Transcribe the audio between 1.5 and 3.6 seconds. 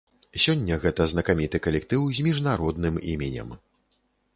калектыў з міжнародным іменем.